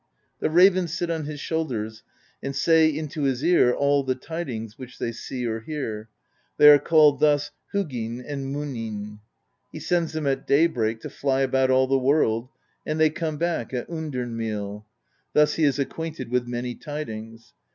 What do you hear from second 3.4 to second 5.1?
ear all the tidings which